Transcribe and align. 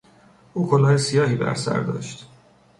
او 0.53 0.69
کلاه 0.69 0.97
سیاهی 0.97 1.35
برسر 1.35 1.79
داشت. 1.79 2.27